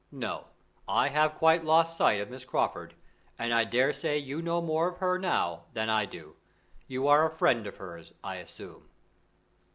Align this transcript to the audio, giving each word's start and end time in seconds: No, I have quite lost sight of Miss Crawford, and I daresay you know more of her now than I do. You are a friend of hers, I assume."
No, 0.11 0.45
I 0.87 1.09
have 1.09 1.35
quite 1.35 1.63
lost 1.63 1.95
sight 1.95 2.19
of 2.19 2.31
Miss 2.31 2.43
Crawford, 2.43 2.95
and 3.37 3.53
I 3.53 3.65
daresay 3.65 4.17
you 4.17 4.41
know 4.41 4.59
more 4.59 4.87
of 4.87 4.97
her 4.97 5.19
now 5.19 5.65
than 5.73 5.91
I 5.91 6.07
do. 6.07 6.37
You 6.87 7.07
are 7.07 7.23
a 7.23 7.29
friend 7.37 7.67
of 7.67 7.77
hers, 7.77 8.11
I 8.23 8.37
assume." 8.37 8.89